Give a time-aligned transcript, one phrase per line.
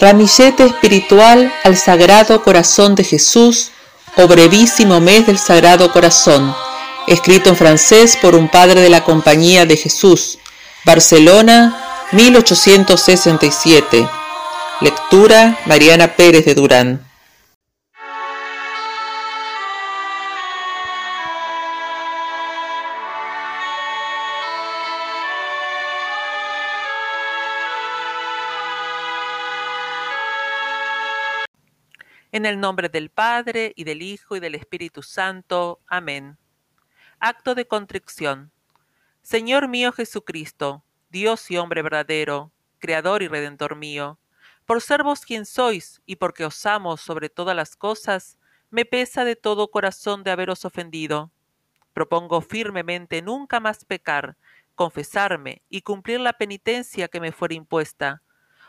[0.00, 3.70] Ramillete espiritual al Sagrado Corazón de Jesús
[4.16, 6.56] o brevísimo mes del Sagrado Corazón,
[7.06, 10.38] escrito en francés por un padre de la Compañía de Jesús,
[10.86, 14.08] Barcelona, 1867.
[14.80, 17.09] Lectura Mariana Pérez de Durán.
[32.32, 35.80] En el nombre del Padre, y del Hijo, y del Espíritu Santo.
[35.88, 36.38] Amén.
[37.18, 38.52] Acto de contrición.
[39.20, 44.20] Señor mío Jesucristo, Dios y hombre verdadero, Creador y Redentor mío,
[44.64, 48.38] por ser vos quien sois, y porque os amo sobre todas las cosas,
[48.70, 51.32] me pesa de todo corazón de haberos ofendido.
[51.92, 54.36] Propongo firmemente nunca más pecar,
[54.76, 58.22] confesarme y cumplir la penitencia que me fuera impuesta.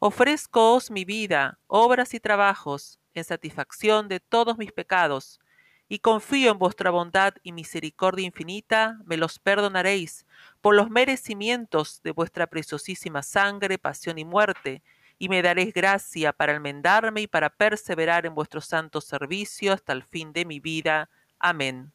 [0.00, 5.40] Ofrezcoos mi vida, obras y trabajos, en satisfacción de todos mis pecados,
[5.88, 10.24] y confío en vuestra bondad y misericordia infinita, me los perdonaréis
[10.62, 14.82] por los merecimientos de vuestra preciosísima sangre, pasión y muerte,
[15.18, 20.02] y me daréis gracia para enmendarme y para perseverar en vuestro santo servicio hasta el
[20.02, 21.10] fin de mi vida.
[21.38, 21.92] Amén.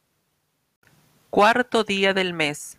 [1.28, 2.78] Cuarto día del mes.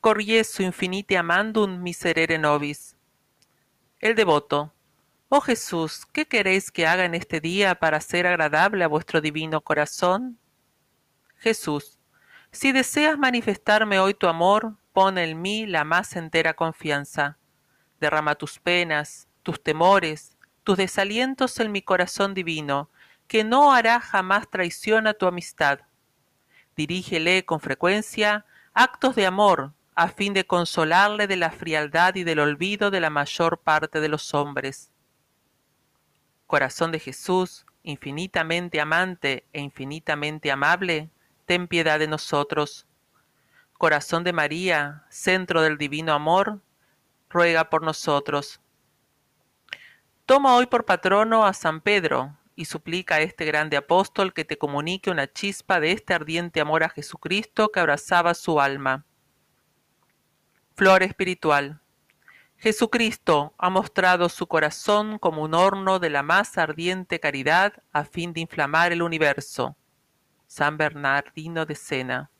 [0.00, 2.96] Corriesu infinite amandum miserere nobis.
[4.00, 4.72] El devoto.
[5.30, 9.60] Oh Jesús, ¿qué queréis que haga en este día para ser agradable a vuestro divino
[9.60, 10.38] corazón?
[11.36, 11.98] Jesús,
[12.50, 17.36] si deseas manifestarme hoy tu amor, pon en mí la más entera confianza.
[18.00, 22.88] Derrama tus penas, tus temores, tus desalientos en mi corazón divino,
[23.26, 25.80] que no hará jamás traición a tu amistad.
[26.74, 32.38] Dirígele con frecuencia actos de amor, a fin de consolarle de la frialdad y del
[32.38, 34.90] olvido de la mayor parte de los hombres
[36.48, 41.10] Corazón de Jesús, infinitamente amante e infinitamente amable,
[41.44, 42.86] ten piedad de nosotros.
[43.74, 46.62] Corazón de María, centro del divino amor,
[47.28, 48.62] ruega por nosotros.
[50.24, 54.56] Toma hoy por patrono a San Pedro y suplica a este grande apóstol que te
[54.56, 59.04] comunique una chispa de este ardiente amor a Jesucristo que abrazaba su alma.
[60.76, 61.82] Flor espiritual.
[62.60, 68.32] Jesucristo ha mostrado su corazón como un horno de la más ardiente caridad a fin
[68.32, 69.76] de inflamar el universo.
[70.48, 72.30] San Bernardino de Sena.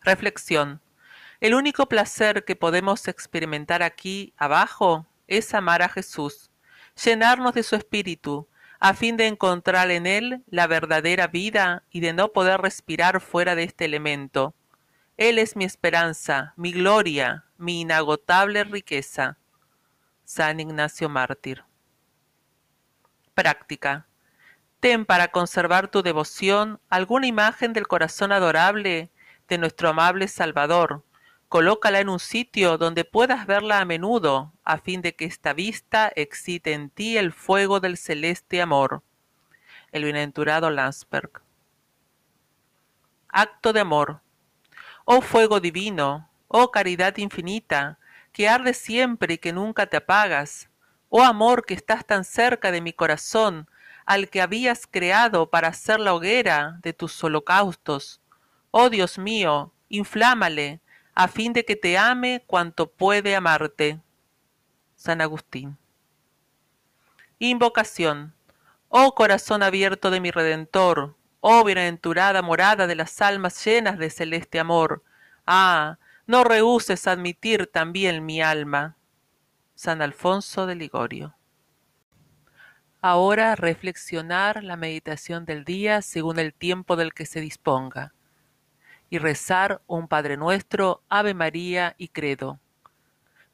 [0.00, 0.80] Reflexión.
[1.40, 6.50] El único placer que podemos experimentar aquí abajo es amar a Jesús,
[7.04, 8.48] llenarnos de su espíritu,
[8.80, 13.54] a fin de encontrar en él la verdadera vida y de no poder respirar fuera
[13.54, 14.54] de este elemento.
[15.18, 19.36] Él es mi esperanza, mi gloria, mi inagotable riqueza.
[20.22, 21.64] San Ignacio Mártir.
[23.34, 24.06] Práctica.
[24.78, 29.10] Ten para conservar tu devoción alguna imagen del corazón adorable
[29.48, 31.02] de nuestro amable Salvador.
[31.48, 36.12] Colócala en un sitio donde puedas verla a menudo, a fin de que esta vista
[36.14, 39.02] excite en ti el fuego del celeste amor.
[39.90, 41.42] El bienaventurado Landsberg.
[43.30, 44.20] Acto de amor.
[45.10, 47.98] Oh fuego divino, oh caridad infinita,
[48.30, 50.68] que arde siempre y que nunca te apagas,
[51.08, 53.70] oh amor que estás tan cerca de mi corazón,
[54.04, 58.20] al que habías creado para hacer la hoguera de tus holocaustos.
[58.70, 60.82] Oh Dios mío, inflámale,
[61.14, 64.02] a fin de que te ame cuanto puede amarte.
[64.94, 65.78] San Agustín.
[67.38, 68.34] Invocación.
[68.90, 71.16] Oh corazón abierto de mi Redentor,
[71.50, 75.02] Oh bienaventurada morada de las almas llenas de celeste amor.
[75.46, 78.98] Ah, no rehuses admitir también mi alma.
[79.74, 81.34] San Alfonso de Ligorio.
[83.00, 88.12] Ahora reflexionar la meditación del día según el tiempo del que se disponga.
[89.08, 92.60] Y rezar un Padre nuestro, Ave María y Credo.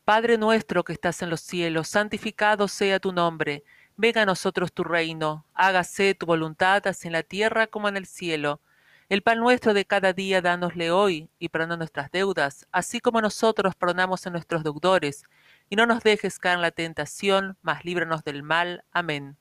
[0.04, 3.62] Padre nuestro que estás en los cielos, santificado sea tu nombre
[3.96, 8.06] Venga a nosotros tu reino, hágase tu voluntad así en la tierra como en el
[8.06, 8.60] cielo.
[9.08, 13.76] El pan nuestro de cada día dánosle hoy, y perdona nuestras deudas, así como nosotros
[13.76, 15.22] perdonamos a nuestros deudores,
[15.70, 18.82] y no nos dejes caer en la tentación, mas líbranos del mal.
[18.90, 19.36] Amén.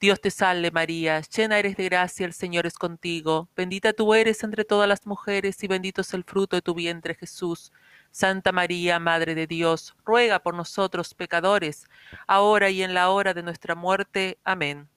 [0.00, 4.42] Dios te salve María, llena eres de gracia, el Señor es contigo, bendita tú eres
[4.42, 7.72] entre todas las mujeres, y bendito es el fruto de tu vientre Jesús.
[8.10, 11.88] Santa María, Madre de Dios, ruega por nosotros pecadores,
[12.26, 14.38] ahora y en la hora de nuestra muerte.
[14.44, 14.88] Amén.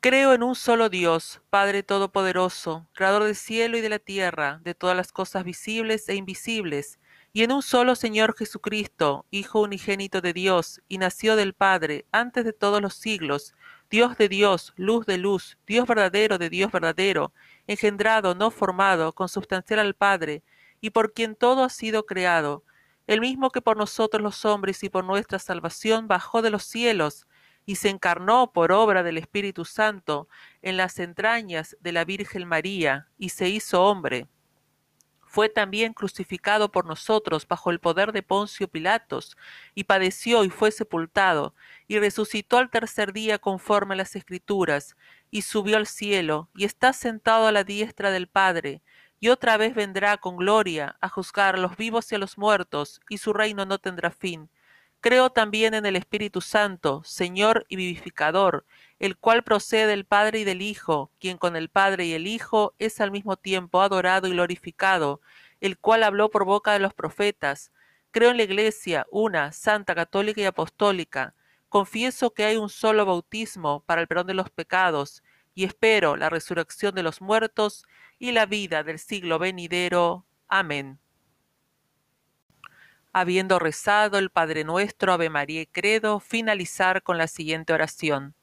[0.00, 4.74] Creo en un solo Dios, Padre Todopoderoso, Creador del cielo y de la tierra, de
[4.74, 6.98] todas las cosas visibles e invisibles,
[7.32, 12.44] y en un solo Señor Jesucristo, Hijo unigénito de Dios, y nació del Padre, antes
[12.44, 13.54] de todos los siglos,
[13.90, 17.32] Dios de Dios, luz de luz, Dios verdadero de Dios verdadero,
[17.68, 20.42] engendrado, no formado, consubstancial al Padre,
[20.82, 22.64] y por quien todo ha sido creado,
[23.06, 27.26] el mismo que por nosotros los hombres y por nuestra salvación bajó de los cielos,
[27.64, 30.28] y se encarnó por obra del Espíritu Santo
[30.60, 34.26] en las entrañas de la Virgen María, y se hizo hombre.
[35.24, 39.36] Fue también crucificado por nosotros bajo el poder de Poncio Pilatos,
[39.74, 41.54] y padeció y fue sepultado,
[41.86, 44.96] y resucitó al tercer día conforme a las Escrituras,
[45.30, 48.82] y subió al cielo, y está sentado a la diestra del Padre,
[49.22, 53.00] y otra vez vendrá con gloria a juzgar a los vivos y a los muertos,
[53.08, 54.50] y su reino no tendrá fin.
[55.00, 58.66] Creo también en el Espíritu Santo, Señor y vivificador,
[58.98, 62.74] el cual procede del Padre y del Hijo, quien con el Padre y el Hijo
[62.80, 65.20] es al mismo tiempo adorado y glorificado,
[65.60, 67.70] el cual habló por boca de los profetas.
[68.10, 71.36] Creo en la Iglesia, una, santa, católica y apostólica.
[71.68, 75.22] Confieso que hay un solo bautismo para el perdón de los pecados,
[75.54, 77.84] y espero la resurrección de los muertos
[78.18, 80.26] y la vida del siglo venidero.
[80.48, 80.98] Amén.
[83.12, 88.34] Habiendo rezado el Padre Nuestro, Ave María Credo, finalizar con la siguiente oración.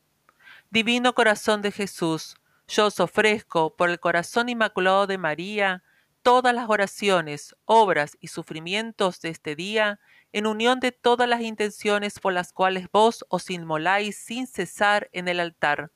[0.69, 2.35] Divino Corazón de Jesús,
[2.67, 5.83] yo os ofrezco por el corazón inmaculado de María
[6.21, 9.99] todas las oraciones, obras y sufrimientos de este día,
[10.31, 15.27] en unión de todas las intenciones por las cuales vos os inmoláis sin cesar en
[15.27, 15.91] el altar.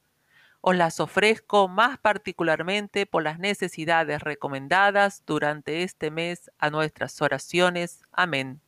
[0.66, 8.02] Os las ofrezco más particularmente por las necesidades recomendadas durante este mes a nuestras oraciones.
[8.14, 8.63] Amén.